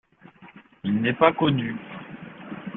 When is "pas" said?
1.13-1.31